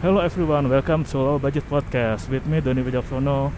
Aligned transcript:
Hello 0.00 0.20
everyone, 0.20 0.70
welcome 0.70 1.04
to 1.04 1.18
Low 1.18 1.38
Budget 1.38 1.68
Podcast 1.68 2.30
with 2.30 2.46
me 2.46 2.62
Doni 2.62 2.82
Wijaksono. 2.82 3.52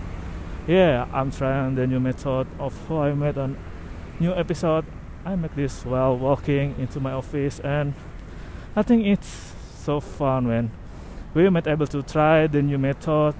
Yeah, 0.67 1.07
I'm 1.13 1.31
trying 1.31 1.77
the 1.77 1.87
new 1.87 2.01
method 2.01 2.49
of 2.59 2.75
how 2.89 3.03
I 3.03 3.15
made 3.15 3.37
a 3.37 3.55
new 4.19 4.35
episode. 4.35 4.85
I 5.25 5.37
make 5.37 5.55
this 5.55 5.87
while 5.87 6.19
walking 6.19 6.75
into 6.81 6.99
my 6.99 7.13
office 7.13 7.61
and 7.61 7.95
I 8.75 8.83
think 8.83 9.07
it's 9.07 9.55
so 9.85 10.01
fun 10.01 10.49
when 10.49 10.73
we 11.33 11.49
might 11.49 11.69
able 11.69 11.87
to 11.87 12.03
try 12.03 12.49
the 12.49 12.61
new 12.61 12.77
method 12.77 13.37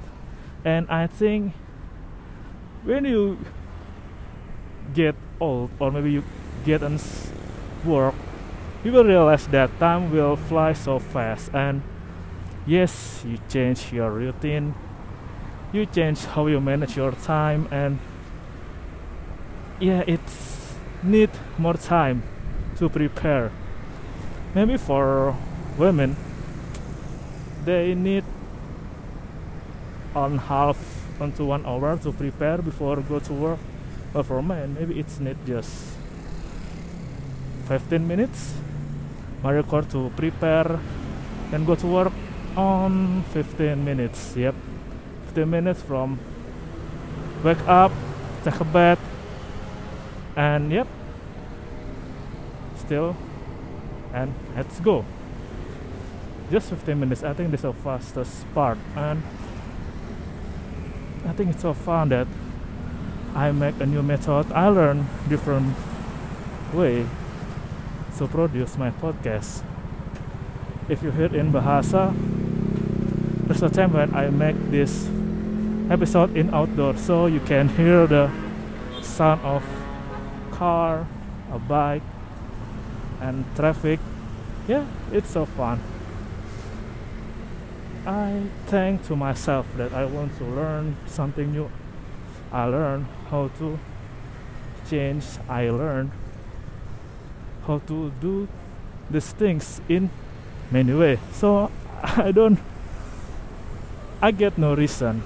and 0.65 0.89
I 0.89 1.09
think 1.09 1.55
when 2.85 3.05
you 3.05 3.37
get 4.95 5.17
old 5.41 5.71
or 5.81 5.91
maybe 5.91 6.13
you 6.13 6.23
get 6.65 6.85
on 6.85 7.01
work 7.85 8.15
you 8.85 8.93
will 8.93 9.05
realize 9.05 9.49
that 9.49 9.77
time 9.81 10.13
will 10.13 10.37
fly 10.37 10.73
so 10.73 11.01
fast 11.01 11.51
and 11.53 11.83
yes 12.67 13.25
you 13.27 13.39
change 13.49 13.93
your 13.93 14.11
routine. 14.11 14.75
You 15.73 15.87
change 15.87 16.25
how 16.25 16.47
you 16.47 16.61
manage 16.61 16.97
your 16.97 17.13
time 17.13 17.67
and 17.71 17.99
yeah 19.81 20.05
it's 20.07 20.75
need 21.03 21.31
more 21.59 21.75
time 21.75 22.23
to 22.79 22.89
prepare. 22.89 23.51
Maybe 24.55 24.77
for 24.77 25.37
women 25.79 26.17
they 27.65 27.95
need 27.95 28.25
on 30.15 30.39
half 30.39 30.77
onto 31.21 31.45
one 31.47 31.65
hour 31.65 31.97
to 31.99 32.13
prepare 32.13 32.59
before 32.59 32.97
go 32.97 33.19
to 33.19 33.33
work. 33.33 33.59
But 34.13 34.27
for 34.27 34.43
men 34.43 34.75
maybe 34.79 35.01
it's 35.01 35.19
need 35.19 35.39
just 35.47 35.97
15 37.67 38.07
minutes 38.07 38.55
my 39.43 39.53
record 39.53 39.89
to 39.91 40.13
prepare 40.17 40.79
and 41.53 41.67
go 41.67 41.75
to 41.75 41.87
work 41.87 42.13
on 42.57 43.23
15 43.33 43.85
minutes 43.85 44.37
yep. 44.37 44.55
15 45.27 45.49
minutes 45.49 45.83
from 45.83 46.19
wake 47.43 47.61
up 47.67 47.93
take 48.45 48.61
a 48.61 48.65
bath 48.65 49.01
and 50.37 50.73
yep. 50.73 50.87
Still 52.77 53.17
and 54.13 54.35
let's 54.57 54.81
go. 54.81 55.05
Just 56.51 56.69
15 56.71 57.01
minutes 57.01 57.23
i 57.23 57.33
think 57.33 57.51
this 57.51 57.61
is 57.61 57.63
the 57.63 57.73
fastest 57.73 58.45
part 58.53 58.79
and 58.97 59.23
i 61.27 61.33
think 61.33 61.51
it's 61.51 61.63
so 61.63 61.73
fun 61.73 62.11
that 62.11 62.27
i 63.35 63.51
make 63.51 63.81
a 63.81 63.87
new 63.87 64.03
method. 64.03 64.53
I 64.53 64.69
learn 64.69 65.07
different 65.29 65.75
way 66.75 67.07
to 68.19 68.27
produce 68.27 68.77
my 68.77 68.91
podcast. 68.91 69.65
If 70.89 71.03
you 71.03 71.11
hear 71.13 71.33
in 71.35 71.53
bahasa 71.53 72.13
a 73.63 73.71
time 73.71 73.93
when 73.93 74.13
i 74.15 74.29
make 74.29 74.57
this 74.71 75.09
episode 75.89 76.37
in 76.37 76.53
outdoor 76.53 76.97
so 76.97 77.27
you 77.27 77.41
can 77.41 77.69
hear 77.69 78.07
the 78.07 78.31
sound 79.03 79.41
of 79.43 79.63
car 80.51 81.07
a 81.53 81.59
bike 81.59 82.03
and 83.21 83.45
traffic. 83.55 84.01
Yeah 84.67 84.87
it's 85.13 85.31
so 85.31 85.45
fun. 85.45 85.81
I 88.07 88.43
think 88.67 89.05
to 89.07 89.15
myself 89.15 89.67
that 89.77 89.93
i 89.93 90.05
want 90.05 90.37
to 90.39 90.45
learn 90.45 90.97
something 91.07 91.53
new. 91.53 91.71
I 92.51 92.65
learn 92.67 93.07
how 93.31 93.49
to 93.59 93.79
change. 94.91 95.25
I 95.49 95.71
learn 95.71 96.11
how 97.67 97.79
to 97.87 98.13
do 98.21 98.49
these 99.11 99.33
things 99.33 99.81
in 99.89 100.11
many 100.71 100.95
ways. 100.95 101.19
So 101.33 101.71
i 102.03 102.33
don't 102.33 102.59
i 104.23 104.31
get 104.31 104.57
no 104.57 104.75
reason. 104.75 105.23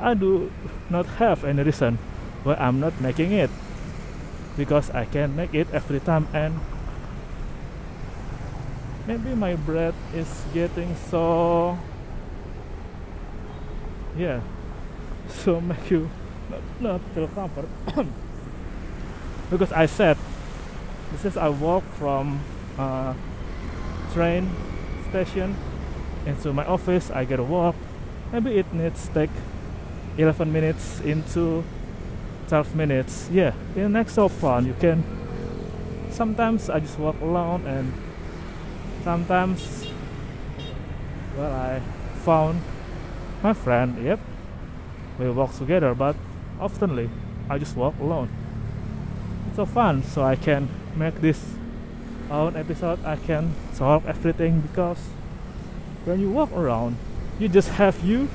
I 0.00 0.12
do 0.12 0.52
not 0.90 1.06
have 1.16 1.42
any 1.42 1.62
reason 1.64 1.98
why 2.44 2.54
i'm 2.60 2.78
not 2.78 3.00
making 3.00 3.32
it 3.32 3.50
because 4.56 4.90
I 4.90 5.04
can 5.04 5.36
make 5.36 5.54
it 5.54 5.68
every 5.72 6.00
time 6.00 6.28
and 6.32 6.60
maybe 9.06 9.34
my 9.34 9.54
breath 9.54 9.94
is 10.14 10.28
getting 10.52 10.96
so 11.08 11.78
yeah 14.16 14.40
so 15.28 15.60
make 15.60 15.90
you 15.90 16.10
not, 16.50 16.62
not 16.80 17.00
feel 17.14 17.28
comfort. 17.28 17.68
Because 19.48 19.70
I 19.70 19.86
said 19.86 20.18
this 21.12 21.24
is 21.24 21.36
I 21.36 21.48
walk 21.48 21.84
from 21.94 22.40
uh, 22.76 23.14
train 24.12 24.50
station 25.10 25.54
into 26.26 26.52
my 26.52 26.64
office 26.66 27.10
I 27.10 27.24
get 27.24 27.38
a 27.38 27.42
walk 27.42 27.74
maybe 28.32 28.58
it 28.58 28.72
needs 28.74 29.08
take 29.14 29.30
11 30.18 30.50
minutes 30.52 31.00
into 31.00 31.62
12 32.48 32.74
minutes. 32.74 33.28
Yeah 33.30 33.52
in 33.74 33.92
next 33.92 34.14
so 34.14 34.28
fun 34.28 34.66
you 34.66 34.74
can 34.80 35.04
sometimes 36.10 36.70
I 36.70 36.80
just 36.80 36.98
walk 36.98 37.20
alone 37.20 37.66
and 37.66 37.92
sometimes 39.04 39.86
well 41.36 41.52
I 41.52 41.80
found 42.24 42.60
my 43.42 43.52
friend 43.52 44.02
yep 44.02 44.20
we 45.18 45.30
walk 45.30 45.54
together 45.54 45.94
but 45.94 46.16
oftenly 46.58 47.08
I 47.48 47.58
just 47.58 47.76
walk 47.76 47.94
alone. 48.00 48.28
It's 49.46 49.56
so 49.56 49.66
fun 49.66 50.02
so 50.02 50.22
I 50.22 50.36
can 50.36 50.68
make 50.96 51.20
this 51.20 51.54
own 52.30 52.56
episode 52.56 53.04
I 53.04 53.16
can 53.16 53.54
solve 53.72 54.06
everything 54.06 54.60
because 54.60 54.98
when 56.06 56.20
you 56.20 56.30
walk 56.30 56.50
around 56.52 56.96
you 57.38 57.48
just 57.48 57.68
have 57.70 58.02
you 58.02 58.28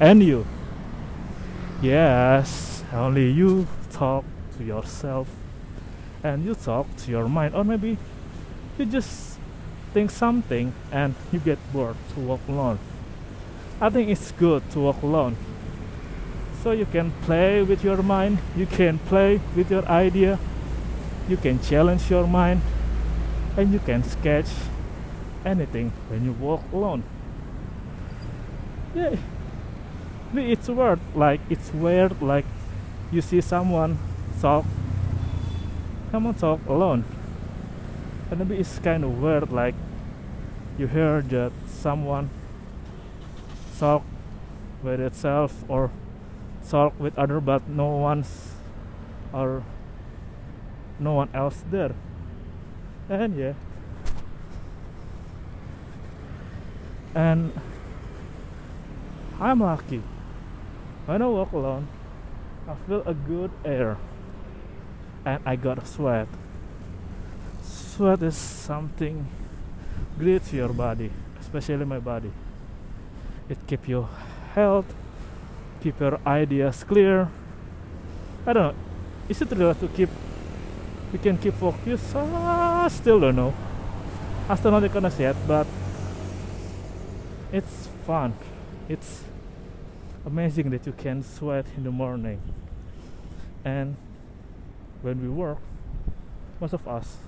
and 0.00 0.22
you. 0.22 0.46
Yes 1.82 2.76
only 2.92 3.30
you 3.30 3.66
talk 3.90 4.24
to 4.56 4.64
yourself 4.64 5.28
and 6.22 6.44
you 6.44 6.54
talk 6.54 6.86
to 6.96 7.10
your 7.10 7.28
mind. 7.28 7.54
Or 7.54 7.64
maybe 7.64 7.98
you 8.78 8.84
just 8.86 9.38
think 9.92 10.10
something 10.10 10.72
and 10.90 11.14
you 11.32 11.38
get 11.38 11.58
bored 11.72 11.96
to 12.14 12.20
walk 12.20 12.40
alone. 12.48 12.78
I 13.80 13.90
think 13.90 14.08
it's 14.08 14.32
good 14.32 14.70
to 14.70 14.80
walk 14.80 15.02
alone. 15.02 15.36
So 16.62 16.72
you 16.72 16.86
can 16.86 17.12
play 17.22 17.62
with 17.62 17.84
your 17.84 18.02
mind 18.02 18.38
you 18.56 18.66
can 18.66 18.98
play 18.98 19.40
with 19.54 19.70
your 19.70 19.84
idea 19.86 20.38
you 21.28 21.36
can 21.36 21.60
challenge 21.60 22.10
your 22.10 22.26
mind 22.26 22.60
and 23.56 23.72
you 23.72 23.78
can 23.78 24.02
sketch 24.02 24.50
anything 25.44 25.92
when 26.08 26.24
you 26.24 26.32
walk 26.32 26.62
alone 26.72 27.04
yeah. 28.96 29.16
It's 30.34 30.68
weird 30.68 31.00
like 31.14 31.40
it's 31.50 31.72
weird 31.72 32.20
like 32.22 32.44
you 33.12 33.20
see 33.20 33.40
someone 33.40 33.98
talk 34.40 34.64
someone 36.10 36.34
talk 36.34 36.60
alone. 36.66 37.04
And 38.30 38.40
maybe 38.40 38.56
it's 38.56 38.78
kind 38.78 39.04
of 39.04 39.22
weird 39.22 39.52
like 39.52 39.74
you 40.78 40.86
hear 40.86 41.20
that 41.22 41.52
someone 41.68 42.30
talk 43.78 44.02
with 44.82 45.00
itself 45.00 45.64
or 45.68 45.90
talk 46.68 46.98
with 46.98 47.16
other 47.18 47.40
but 47.40 47.68
no 47.68 47.88
one's 47.88 48.54
or 49.32 49.62
no 50.98 51.12
one 51.12 51.28
else 51.34 51.62
there. 51.70 51.94
And 53.08 53.36
yeah. 53.36 53.52
And 57.14 57.52
I'm 59.38 59.60
lucky 59.60 60.02
when 61.04 61.22
I 61.22 61.26
walk 61.26 61.52
alone 61.52 61.88
I 62.66 62.74
feel 62.74 63.02
a 63.06 63.14
good 63.14 63.52
air 63.64 63.96
and 65.24 65.38
I 65.46 65.54
got 65.54 65.78
a 65.78 65.86
sweat. 65.86 66.26
Sweat 67.62 68.20
is 68.22 68.36
something 68.36 69.26
great 70.18 70.42
to 70.46 70.56
your 70.56 70.72
body, 70.72 71.12
especially 71.40 71.84
my 71.84 72.00
body. 72.00 72.32
It 73.48 73.58
keep 73.68 73.86
your 73.86 74.08
health, 74.54 74.92
keep 75.80 76.00
your 76.00 76.18
ideas 76.26 76.82
clear. 76.82 77.28
I 78.46 78.52
don't 78.52 78.74
know. 78.74 78.82
Is 79.28 79.40
it 79.40 79.50
real 79.52 79.74
to 79.74 79.88
keep 79.88 80.10
we 81.12 81.20
can 81.20 81.38
keep 81.38 81.54
focus? 81.54 82.02
Uh, 82.14 82.88
still 82.88 83.20
don't 83.20 83.36
know. 83.36 83.54
I 84.48 84.56
still 84.56 84.72
not 84.72 84.92
gonna 84.92 85.10
say 85.10 85.32
but 85.46 85.68
it's 87.52 87.88
fun. 88.06 88.34
It's 88.88 89.24
amazing 90.24 90.70
that 90.70 90.86
you 90.86 90.92
can 90.92 91.22
sweat 91.22 91.66
in 91.76 91.84
the 91.84 91.90
morning. 91.90 92.40
And 93.64 93.96
when 95.02 95.20
we 95.20 95.28
work 95.28 95.58
most 96.60 96.72
of 96.72 96.86
us 96.88 97.18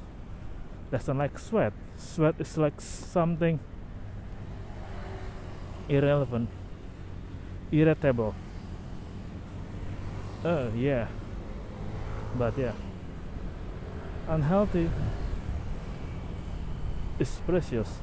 doesn't 0.91 1.19
like 1.19 1.39
sweat. 1.39 1.73
Sweat 1.97 2.35
is 2.39 2.57
like 2.57 2.81
something 2.81 3.61
irrelevant 5.89 6.49
irritable. 7.71 8.35
Uh 10.45 10.69
yeah. 10.75 11.09
But 12.39 12.57
yeah. 12.57 12.73
Unhealthy 14.29 14.91
is 17.19 17.41
precious 17.47 17.99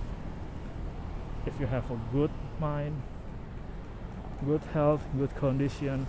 if 1.46 1.60
you 1.60 1.66
have 1.68 1.90
a 1.90 2.00
good 2.12 2.32
mind 2.60 3.02
good 4.46 4.62
health 4.74 5.02
good 5.18 5.36
condition. 5.36 6.08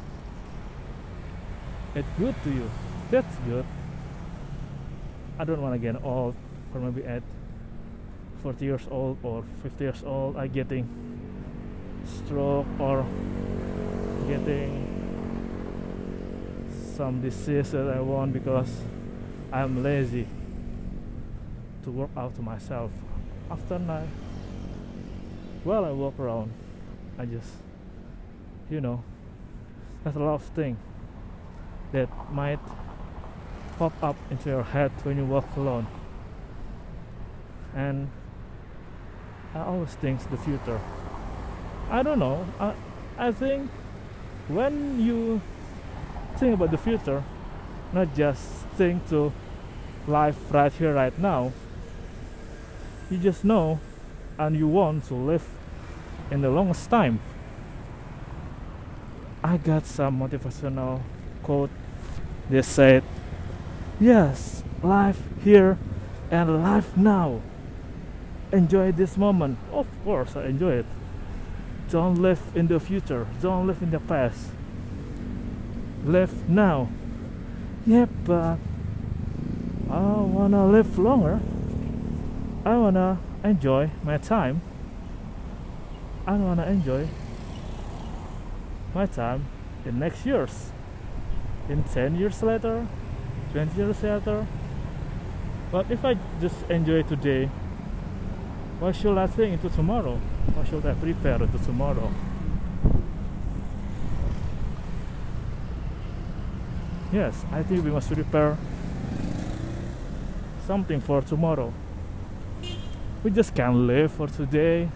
It's 1.95 2.09
good 2.19 2.35
to 2.45 2.51
you. 2.51 2.71
That's 3.11 3.37
good. 3.47 3.65
I 5.39 5.45
don't 5.45 5.63
want 5.63 5.75
to 5.75 5.79
get 5.79 6.03
old 6.03 6.35
or 6.75 6.81
maybe 6.81 7.05
at 7.05 7.23
40 8.43 8.65
years 8.65 8.87
old 8.91 9.19
or 9.23 9.45
50 9.63 9.85
years 9.85 10.03
old. 10.05 10.37
I 10.37 10.47
getting 10.47 10.89
stroke 12.07 12.67
or 12.79 13.05
getting 14.29 14.97
some 16.97 17.21
disease 17.21 17.73
that 17.73 17.89
i 17.89 18.01
want 18.01 18.33
because 18.33 18.71
i'm 19.53 19.83
lazy 19.83 20.27
to 21.85 21.91
work 21.91 22.11
out 22.17 22.35
to 22.35 22.43
myself. 22.43 22.91
After 23.51 23.79
night 23.79 24.09
while 25.63 25.85
i 25.85 25.91
walk 25.91 26.19
around. 26.19 26.53
I 27.19 27.27
just 27.27 27.51
you 28.71 28.81
know 28.81 29.03
there's 30.03 30.17
a 30.17 30.21
lot 30.21 30.35
of 30.35 30.43
things 30.43 30.79
that 31.93 32.09
might 32.33 32.61
pop 33.79 33.93
up 34.03 34.17
into 34.31 34.49
your 34.49 34.63
head 34.63 34.91
when 35.03 35.17
you 35.17 35.25
walk 35.25 35.45
alone. 35.57 35.87
And 37.75 38.11
i 39.55 39.61
always 39.61 39.95
think 39.95 40.29
the 40.31 40.37
future. 40.37 40.81
I 41.91 42.03
don't 42.03 42.19
know. 42.19 42.47
I, 42.59 42.75
I 43.19 43.33
think 43.33 43.71
when 44.49 45.01
you 45.01 45.41
think 46.37 46.55
about 46.55 46.71
the 46.71 46.79
future 46.79 47.25
not 47.93 48.15
just 48.15 48.43
think 48.77 49.09
to 49.09 49.33
life 50.07 50.37
right 50.53 50.73
here 50.73 50.95
right 50.95 51.19
now 51.19 51.53
you 53.11 53.19
just 53.19 53.45
know 53.45 53.81
and 54.39 54.55
you 54.57 54.69
want 54.69 55.05
to 55.05 55.15
live 55.15 55.49
in 56.31 56.43
the 56.43 56.51
longest 56.51 56.91
time 56.91 57.19
I 59.47 59.59
got 59.59 59.87
some 59.87 60.19
motivational 60.19 61.03
quote. 61.45 61.71
They 62.51 62.63
said, 62.63 63.05
Yes, 64.01 64.65
life 64.83 65.23
here 65.45 65.79
and 66.33 66.65
life 66.65 66.97
now. 66.97 67.41
Enjoy 68.51 68.91
this 68.91 69.17
moment. 69.17 69.59
Of 69.73 69.87
course, 70.03 70.35
I 70.35 70.47
enjoy 70.47 70.73
it. 70.83 70.87
Don't 71.91 72.17
live 72.17 72.41
in 72.57 72.67
the 72.67 72.81
future, 72.81 73.29
don't 73.41 73.69
live 73.69 73.81
in 73.85 73.93
the 73.93 74.01
past. 74.01 74.51
Live 76.05 76.49
now. 76.49 76.89
Yeah, 77.87 78.07
but 78.25 78.59
I 79.89 80.01
wanna 80.01 80.67
live 80.67 80.99
longer. 80.99 81.39
I 82.65 82.77
wanna 82.79 83.21
enjoy 83.45 83.91
my 84.03 84.19
time. 84.19 84.61
I 86.27 86.33
wanna 86.33 86.67
enjoy 86.67 87.07
my 88.97 89.05
time 89.05 89.45
in 89.85 89.99
next 89.99 90.25
years. 90.25 90.73
In 91.69 91.85
10 91.85 92.17
years 92.17 92.43
later 92.43 92.87
20 93.53 93.77
years 93.77 94.03
later. 94.03 94.47
But 95.71 95.91
if 95.91 96.05
I 96.05 96.17
just 96.41 96.57
enjoy 96.71 97.03
today 97.03 97.51
why 98.81 98.93
should 98.93 99.19
I 99.19 99.27
think 99.27 99.53
into 99.53 99.69
tomorrow? 99.69 100.17
Why 100.55 100.65
should 100.65 100.87
I 100.87 100.95
prepare 100.95 101.39
to 101.39 101.59
tomorrow? 101.59 102.11
Yes 107.13 107.45
I 107.53 107.63
think 107.63 107.85
we 107.85 107.91
must 107.91 108.11
prepare 108.11 108.57
something 110.67 111.01
for 111.01 111.21
tomorrow. 111.21 111.73
We 113.23 113.31
just 113.31 113.55
can't 113.55 113.77
live 113.77 114.13
for 114.13 114.27
today 114.29 114.89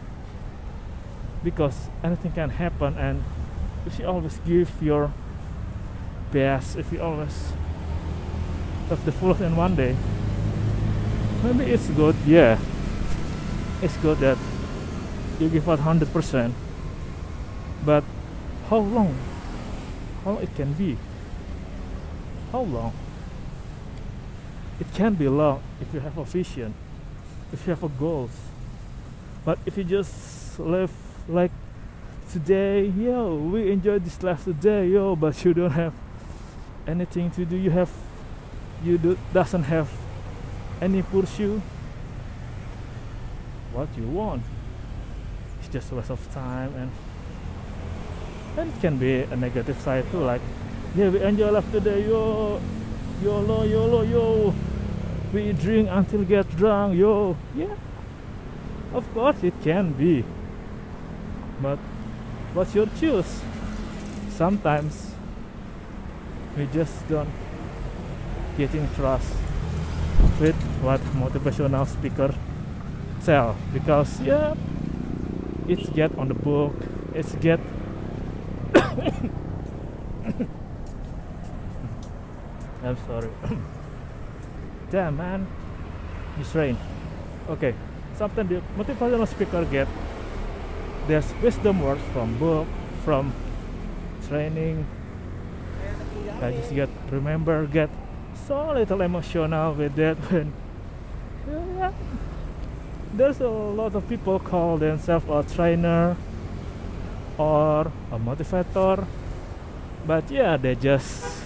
because 1.44 1.90
anything 2.02 2.32
can 2.32 2.50
happen 2.50 2.96
and 2.96 3.22
if 3.86 3.98
you 3.98 4.06
always 4.06 4.38
give 4.46 4.70
your 4.82 5.12
best, 6.32 6.76
if 6.76 6.92
you 6.92 7.00
always 7.00 7.52
have 8.88 9.04
the 9.04 9.12
fullest 9.12 9.40
in 9.40 9.56
one 9.56 9.74
day, 9.74 9.96
maybe 11.42 11.64
it's 11.70 11.88
good, 11.90 12.16
yeah. 12.26 12.58
It's 13.82 13.96
good 13.98 14.18
that 14.18 14.38
you 15.38 15.48
give 15.48 15.68
out 15.68 15.78
100%. 15.80 16.52
But 17.84 18.04
how 18.68 18.78
long? 18.78 19.16
How 20.24 20.32
long 20.32 20.42
it 20.42 20.54
can 20.54 20.74
be? 20.74 20.98
How 22.52 22.60
long? 22.60 22.92
It 24.78 24.92
can 24.94 25.14
be 25.14 25.28
long 25.28 25.62
if 25.80 25.92
you 25.94 26.00
have 26.00 26.18
a 26.18 26.24
vision, 26.24 26.74
if 27.52 27.66
you 27.66 27.70
have 27.70 27.82
a 27.82 27.88
goals. 27.88 28.36
But 29.44 29.58
if 29.64 29.78
you 29.78 29.84
just 29.84 30.58
live 30.58 30.92
like 31.28 31.52
today. 32.32 32.86
Yo 32.96 33.34
we 33.34 33.70
enjoy 33.72 33.98
this 33.98 34.22
life 34.22 34.44
today. 34.44 34.88
Yo 34.88 35.16
but 35.16 35.44
you 35.44 35.52
don't 35.52 35.72
have 35.72 35.92
anything 36.86 37.30
to 37.32 37.44
do. 37.44 37.56
You 37.56 37.70
have 37.70 37.90
you 38.84 38.98
do 38.98 39.18
doesn't 39.32 39.64
have 39.64 39.90
any 40.80 41.02
pursuit. 41.02 41.60
What 43.72 43.88
you 43.96 44.06
want. 44.06 44.42
It's 45.60 45.68
just 45.68 45.92
a 45.92 45.96
waste 45.96 46.10
of 46.10 46.22
time 46.32 46.72
and 46.74 46.90
and 48.56 48.72
it 48.72 48.80
can 48.80 48.96
be 48.96 49.22
a 49.22 49.36
negative 49.36 49.80
side 49.80 50.04
too 50.10 50.20
like 50.20 50.42
yeah 50.94 51.08
we 51.08 51.22
enjoy 51.22 51.50
life 51.50 51.70
today. 51.72 52.06
Yo 52.06 52.60
yolo 53.22 53.64
yo 53.64 53.86
lo 53.86 54.02
yo. 54.02 54.54
We 55.32 55.52
drink 55.52 55.88
until 55.90 56.24
get 56.24 56.48
drunk. 56.56 56.96
Yo 56.96 57.36
yeah. 57.56 57.74
Of 58.94 59.12
course 59.14 59.42
it 59.42 59.54
can 59.62 59.92
be. 59.92 60.24
But 61.62 61.78
what's 62.54 62.74
your 62.74 62.86
choose 62.98 63.40
sometimes 64.30 65.12
we 66.56 66.66
just 66.72 67.08
don't 67.08 67.28
getting 68.56 68.88
trust 68.94 69.32
with 70.40 70.56
what 70.82 71.00
motivational 71.14 71.86
speaker 71.86 72.34
tell 73.24 73.56
because 73.72 74.20
yeah 74.20 74.54
it's 75.68 75.88
get 75.90 76.16
on 76.18 76.28
the 76.28 76.34
book 76.34 76.74
it's 77.14 77.34
get 77.36 77.60
I'm 82.82 82.96
sorry. 83.06 83.28
Damn 84.90 85.16
man. 85.16 85.46
It's 86.38 86.54
rain. 86.54 86.76
Okay. 87.48 87.74
Sometimes 88.16 88.48
the 88.48 88.62
motivational 88.76 89.28
speaker 89.28 89.64
get 89.64 89.88
there's 91.06 91.32
wisdom 91.42 91.80
words 91.80 92.02
from 92.12 92.38
book 92.38 92.66
from 93.04 93.32
training. 94.28 94.86
I 96.40 96.52
just 96.52 96.74
get 96.74 96.88
remember 97.10 97.66
get 97.66 97.90
so 98.46 98.72
little 98.72 99.00
emotional 99.02 99.74
with 99.74 99.94
that 99.96 100.16
when 100.30 100.52
yeah, 101.78 101.92
there's 103.14 103.40
a 103.40 103.48
lot 103.48 103.94
of 103.94 104.08
people 104.08 104.38
call 104.38 104.78
themselves 104.78 105.26
a 105.28 105.42
trainer 105.54 106.16
or 107.38 107.92
a 108.12 108.18
motivator 108.18 109.06
but 110.06 110.30
yeah 110.30 110.56
they 110.56 110.74
just 110.74 111.44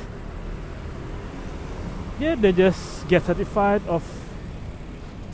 yeah 2.18 2.34
they 2.34 2.52
just 2.52 3.08
get 3.08 3.22
certified 3.22 3.82
of 3.88 4.02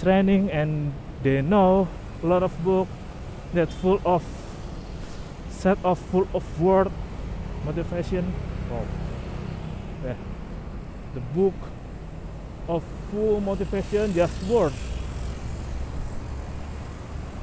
training 0.00 0.50
and 0.50 0.92
they 1.22 1.42
know 1.42 1.88
a 2.22 2.26
lot 2.26 2.42
of 2.42 2.52
book 2.64 2.88
that 3.54 3.72
full 3.72 4.00
of 4.04 4.24
set 5.50 5.78
of 5.84 5.98
full 5.98 6.28
of 6.32 6.60
word 6.60 6.90
motivation 7.64 8.32
yeah. 10.04 10.14
The 11.14 11.20
book 11.20 11.54
of 12.68 12.84
full 13.10 13.40
motivation 13.40 14.14
just 14.14 14.42
word. 14.44 14.72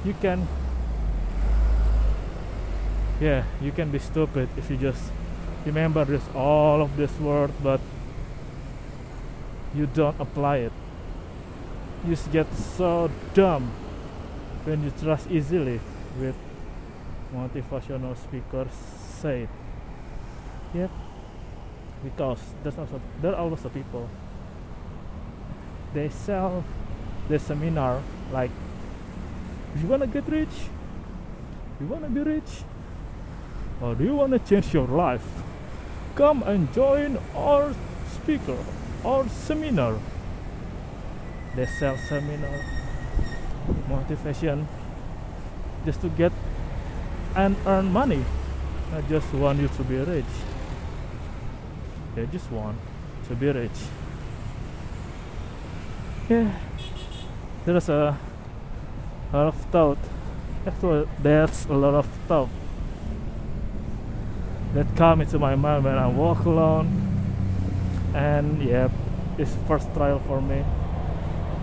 You 0.06 0.16
can 0.22 0.48
yeah 3.20 3.44
you 3.62 3.72
can 3.72 3.92
be 3.92 4.00
stupid 4.00 4.48
if 4.58 4.70
you 4.70 4.78
just 4.78 5.12
remember 5.66 6.06
this 6.06 6.24
all 6.34 6.82
of 6.82 6.96
this 6.96 7.12
word 7.20 7.52
but 7.62 7.82
you 9.76 9.86
don't 9.86 10.20
apply 10.20 10.58
it. 10.58 10.72
You 12.06 12.16
just 12.16 12.32
get 12.32 12.48
so 12.56 13.12
dumb 13.34 13.72
when 14.64 14.84
you 14.84 14.92
trust 15.02 15.30
easily 15.30 15.82
with 16.20 16.36
motivational 17.34 18.16
speakers 18.18 18.72
say 19.22 19.48
yep. 20.74 20.92
Because 22.04 22.40
there's 22.64 22.78
also 22.78 23.02
there 23.22 23.36
are 23.36 23.50
also 23.50 23.70
people. 23.70 24.10
They 25.94 26.10
sell 26.10 26.64
the 27.28 27.40
seminar 27.40 28.02
like 28.32 28.52
if 29.76 29.82
you 29.82 29.88
want 29.88 30.02
to 30.02 30.08
get 30.08 30.28
rich 30.28 30.70
you 31.80 31.86
want 31.88 32.04
to 32.04 32.10
be 32.10 32.22
rich 32.22 32.64
or 33.82 33.94
do 33.96 34.04
you 34.04 34.16
want 34.16 34.32
to 34.32 34.40
change 34.40 34.74
your 34.74 34.88
life? 34.88 35.28
Come 36.16 36.42
and 36.44 36.74
join 36.74 37.20
our 37.36 37.74
speaker 38.12 38.58
our 39.06 39.28
seminar. 39.30 40.00
They 41.56 41.66
sell 41.66 41.98
seminar 41.98 42.62
motivation 43.88 44.68
just 45.88 46.02
to 46.02 46.10
get 46.10 46.34
and 47.34 47.56
earn 47.66 47.94
money. 47.94 48.20
I 48.94 49.00
just 49.08 49.34
want 49.34 49.62
you 49.62 49.70
to 49.70 49.84
be 49.84 49.96
rich. 49.96 50.34
They 52.14 52.26
just 52.26 52.52
want 52.52 52.78
to 53.30 53.36
be 53.36 53.48
rich. 53.48 53.80
Yeah, 56.28 56.52
there's 57.66 57.88
a 57.88 58.18
lot 59.32 59.48
of 59.48 59.56
thought. 59.72 59.98
Actually, 60.66 61.08
there's 61.24 61.66
a 61.68 61.74
lot 61.74 61.94
of 61.94 62.06
thought 62.28 62.50
that 64.74 64.88
come 64.98 65.22
into 65.22 65.40
my 65.40 65.56
mind 65.56 65.86
when 65.86 65.98
I 65.98 66.08
walk 66.08 66.44
alone. 66.44 66.88
And 68.14 68.62
yeah, 68.62 68.90
it's 69.38 69.56
first 69.70 69.94
trial 69.94 70.20
for 70.20 70.42
me. 70.42 70.66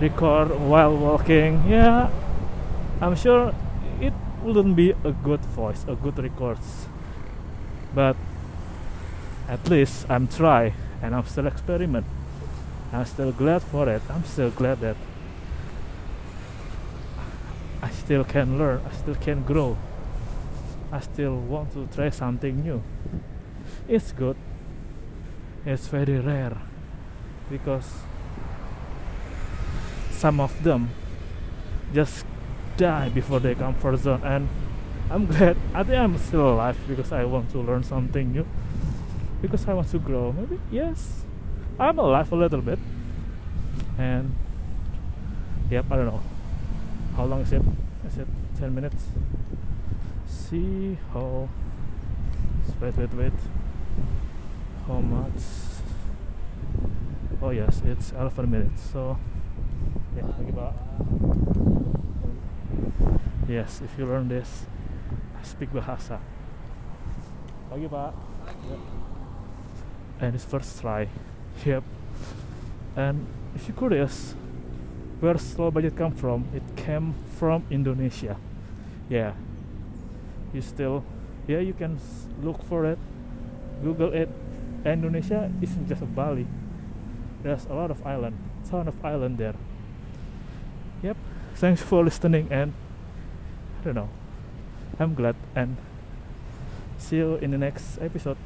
Record 0.01 0.49
while 0.61 0.97
walking. 0.97 1.63
Yeah, 1.69 2.09
I'm 3.03 3.17
sure 3.17 3.53
wouldn't 4.45 4.77
be 4.77 4.91
a 4.91 5.13
good 5.13 5.41
voice, 5.41 5.85
a 5.89 5.95
good 5.95 6.19
records. 6.19 6.87
But 7.95 8.17
at 9.49 9.69
least 9.69 10.07
I'm 10.11 10.29
try 10.29 10.75
and 11.03 11.15
I'm 11.15 11.27
still 11.27 11.47
experiment. 11.47 12.07
I'm 12.93 13.07
still 13.07 13.33
glad 13.33 13.63
for 13.63 13.89
it. 13.89 14.03
I'm 14.11 14.25
still 14.25 14.51
glad 14.51 14.81
that 14.81 14.97
I 17.83 17.91
still 17.91 18.25
can 18.25 18.59
learn. 18.59 18.81
I 18.87 18.93
still 18.95 19.15
can 19.15 19.43
grow. 19.43 19.77
I 20.93 21.01
still 21.01 21.37
want 21.37 21.73
to 21.73 21.89
try 21.95 22.11
something 22.11 22.63
new. 22.63 22.83
It's 23.89 24.13
good. 24.13 24.37
It's 25.67 25.89
very 25.89 26.19
rare 26.19 26.57
because 27.51 27.91
some 30.11 30.41
of 30.41 30.63
them 30.63 30.91
just 31.93 32.25
die 32.77 33.09
before 33.09 33.41
they 33.41 33.55
comfort 33.55 33.99
zone. 33.99 34.23
And 34.25 34.49
I'm 35.11 35.27
glad 35.31 35.57
I 35.75 35.83
think 35.83 35.99
I'm 35.99 36.19
still 36.19 36.55
alive 36.55 36.79
because 36.89 37.13
I 37.13 37.25
want 37.25 37.51
to 37.53 37.59
learn 37.59 37.83
something 37.83 38.33
new. 38.33 38.47
Because 39.43 39.69
I 39.69 39.75
want 39.75 39.91
to 39.91 39.99
grow. 39.99 40.33
Maybe 40.33 40.59
yes. 40.71 41.25
I'm 41.79 41.99
alive 41.99 42.33
a 42.33 42.37
little 42.37 42.61
bit. 42.61 42.79
And 43.99 44.35
yep 45.71 45.87
I 45.91 45.97
don't 45.97 46.07
know. 46.07 46.23
How 47.17 47.25
long 47.25 47.41
is 47.41 47.53
it? 47.53 47.63
Is 48.07 48.19
it 48.19 48.29
10 48.59 48.75
minutes? 48.75 49.07
See 50.27 50.99
how 51.13 51.49
wait 52.81 52.97
wait 52.97 53.15
wait. 53.15 53.33
How 54.87 55.01
much? 55.01 55.43
Oh 57.43 57.51
yes 57.51 57.83
it's 57.85 58.13
11 58.13 58.51
minutes. 58.51 58.83
So 58.93 59.19
yeah 60.17 61.93
yes 63.49 63.81
if 63.85 63.99
you 63.99 64.07
learn 64.07 64.29
this 64.29 64.65
speak 65.45 65.69
bahasa 65.77 66.17
pagi 67.69 67.85
pak 67.85 68.17
yep. 68.65 68.81
and 70.25 70.33
it's 70.35 70.45
first 70.45 70.81
try. 70.81 71.07
Yep. 71.63 71.87
And 72.99 73.31
if 73.55 73.69
you're 73.69 73.79
curious 73.79 74.35
where 75.23 75.39
slow 75.39 75.71
budget 75.71 75.95
come 75.95 76.11
from? 76.11 76.51
It 76.51 76.67
came 76.75 77.15
from 77.39 77.63
Indonesia. 77.71 78.35
Yeah. 79.07 79.39
You 80.51 80.61
still 80.61 81.05
yeah 81.47 81.63
you 81.63 81.77
can 81.77 82.01
look 82.43 82.65
for 82.65 82.89
it 82.89 82.99
google 83.85 84.11
it. 84.17 84.33
Indonesia 84.85 85.53
isn't 85.63 85.87
just 85.87 86.03
a 86.03 86.09
Bali 86.09 86.49
there's 87.45 87.69
a 87.69 87.75
lot 87.77 87.93
of 87.93 88.01
island 88.03 88.37
ton 88.65 88.89
of 88.89 88.97
island 89.05 89.39
there. 89.39 89.55
Yep 91.05 91.17
thanks 91.55 91.83
for 91.83 92.05
listening 92.05 92.49
and 92.51 92.73
I 93.81 93.85
don't 93.85 93.95
know. 93.95 94.09
I'm 94.99 95.15
glad 95.15 95.37
and 95.55 95.77
see 96.99 97.17
you 97.17 97.37
in 97.37 97.51
the 97.51 97.59
next 97.59 97.99
episode. 98.01 98.37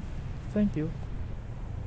Thank 0.53 0.77
you 0.77 0.91